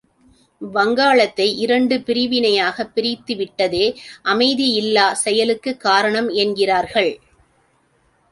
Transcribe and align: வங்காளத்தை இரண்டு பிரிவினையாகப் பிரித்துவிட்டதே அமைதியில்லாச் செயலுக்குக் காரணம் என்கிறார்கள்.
வங்காளத்தை 0.61 1.55
இரண்டு 1.57 1.97
பிரிவினையாகப் 1.97 2.91
பிரித்துவிட்டதே 2.95 3.83
அமைதியில்லாச் 4.23 5.21
செயலுக்குக் 5.25 5.79
காரணம் 5.79 6.29
என்கிறார்கள். 6.29 7.11